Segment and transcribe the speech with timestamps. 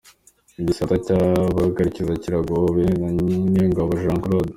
[0.59, 3.07] Igisata c'abahagarikizi kirongowe na
[3.53, 4.49] Niyongabo Jean Claude.